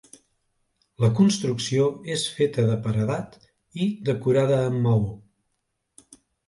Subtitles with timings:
[1.03, 3.39] La construcció és feta de paredat
[3.85, 5.09] i decorada amb maó.